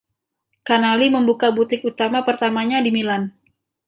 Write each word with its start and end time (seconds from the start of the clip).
Canali 0.67 1.07
membuka 1.15 1.47
butik 1.57 1.81
utama 1.91 2.19
pertamanya 2.27 2.77
di 2.85 2.89
Milan. 2.97 3.23